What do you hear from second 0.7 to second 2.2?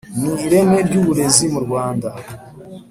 ry uburezi mu Rwanda